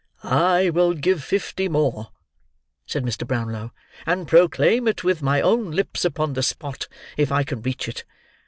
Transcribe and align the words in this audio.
"I 0.23 0.71
will 0.71 0.93
give 0.95 1.23
fifty 1.23 1.69
more," 1.69 2.07
said 2.87 3.03
Mr. 3.05 3.27
Brownlow, 3.27 3.71
"and 4.07 4.27
proclaim 4.27 4.87
it 4.87 5.03
with 5.03 5.21
my 5.21 5.41
own 5.41 5.69
lips 5.69 6.03
upon 6.03 6.33
the 6.33 6.41
spot, 6.41 6.87
if 7.17 7.31
I 7.31 7.43
can 7.43 7.61
reach 7.61 7.87
it. 7.87 8.03